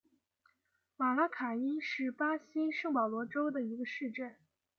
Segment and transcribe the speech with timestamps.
[0.97, 4.35] 马拉卡伊是巴西圣保罗州的一个市镇。